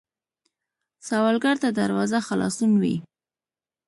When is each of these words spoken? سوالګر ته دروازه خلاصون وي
سوالګر 1.07 1.55
ته 1.63 1.69
دروازه 1.79 2.19
خلاصون 2.27 2.71
وي 2.81 2.95